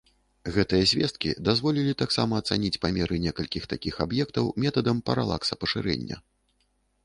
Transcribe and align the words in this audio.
Гэтыя 0.53 0.85
звесткі 0.91 1.29
дазволілі 1.49 1.93
таксама 2.01 2.33
ацаніць 2.43 2.81
памеры 2.87 3.15
некалькіх 3.27 3.63
такіх 3.77 4.01
аб'ектаў 4.09 4.53
метадам 4.67 5.07
паралакса 5.11 5.53
пашырэння. 5.65 6.15